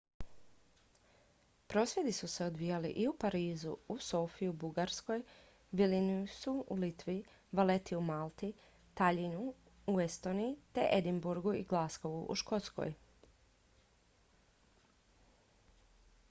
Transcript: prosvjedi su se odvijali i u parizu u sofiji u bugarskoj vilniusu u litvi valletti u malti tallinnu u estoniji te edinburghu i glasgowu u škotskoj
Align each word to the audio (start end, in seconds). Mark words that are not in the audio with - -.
prosvjedi 1.71 2.11
su 2.19 2.27
se 2.27 2.45
odvijali 2.45 2.89
i 2.89 3.07
u 3.07 3.13
parizu 3.19 3.75
u 3.87 3.97
sofiji 4.05 4.49
u 4.49 4.55
bugarskoj 4.63 5.21
vilniusu 5.71 6.55
u 6.67 6.79
litvi 6.85 7.15
valletti 7.51 7.95
u 7.99 8.01
malti 8.09 8.51
tallinnu 9.03 9.53
u 9.95 9.99
estoniji 10.09 10.57
te 10.79 10.89
edinburghu 10.99 11.53
i 11.61 11.63
glasgowu 11.75 12.25
u 12.37 12.41
škotskoj 12.45 12.93